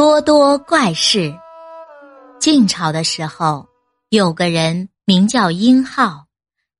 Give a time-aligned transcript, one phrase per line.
[0.00, 1.38] 多多怪事。
[2.40, 3.68] 晋朝的时候，
[4.08, 6.24] 有个人名叫殷浩，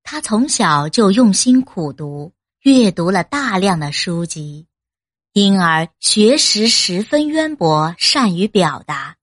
[0.01, 4.65] 他从小就用心苦读，阅读了大量的书籍，
[5.33, 9.15] 因而学识十分渊博，善于表达。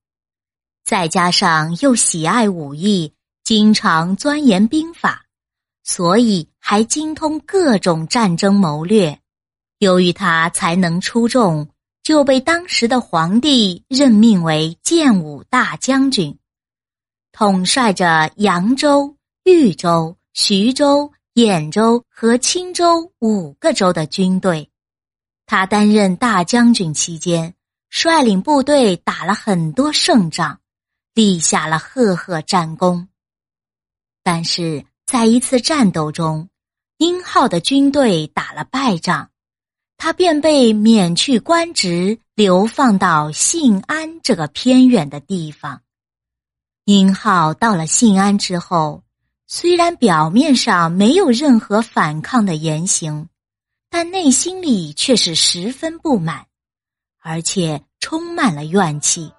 [0.85, 3.13] 再加上又喜爱武艺，
[3.43, 5.25] 经常钻研兵法，
[5.83, 9.19] 所以还精通各种战争谋略。
[9.79, 11.67] 由于他才能出众。
[12.03, 16.37] 就被当时的皇帝任命为建武大将军，
[17.31, 24.69] 统帅着扬州、豫州、徐州、兖州和青州五个州的军队。
[25.45, 27.53] 他担任大将军期间，
[27.89, 30.59] 率领部队打了很多胜仗，
[31.13, 33.07] 立下了赫赫战功。
[34.23, 36.49] 但是在一次战斗中，
[36.97, 39.29] 殷浩的军队打了败仗。
[40.01, 45.81] 他便被免去官职，流放到信安这个偏远的地方。
[46.85, 49.03] 殷浩到了信安之后，
[49.45, 53.27] 虽然表面上没有任何反抗的言行，
[53.89, 56.45] 但内心里却是十分不满，
[57.21, 59.29] 而且充满了怨气。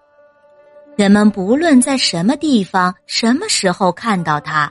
[0.95, 4.71] 人们不论在什么地方、什么时候看到他，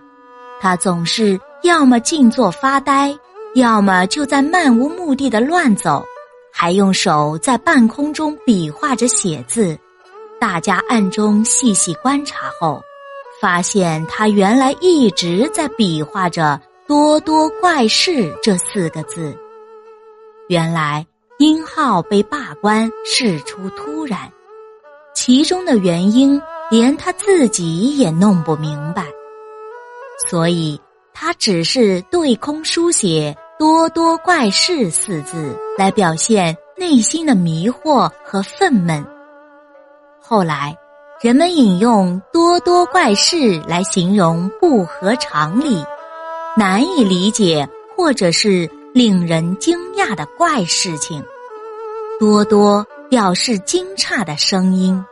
[0.61, 3.17] 他总是要么静坐发呆。
[3.55, 6.05] 要么就在漫无目的的乱走，
[6.53, 9.77] 还用手在半空中比划着写字。
[10.39, 12.81] 大家暗中细细观察后，
[13.41, 19.35] 发现他原来一直在比划着“多多怪事”这四个字。
[20.47, 21.05] 原来
[21.39, 24.31] 殷浩被罢官事出突然，
[25.13, 29.03] 其中的原因连他自己也弄不明白，
[30.29, 30.79] 所以。
[31.21, 39.05] 他只是对空书写“多多怪事”四字，来表现内心的迷惑和愤懑。
[40.21, 40.73] 后来，
[41.21, 45.83] 人们引用“多多怪事”来形容不合常理、
[46.55, 47.67] 难以理解
[47.97, 51.21] 或者是令人惊讶的怪事情。
[52.17, 55.03] 多多表示惊诧的声音。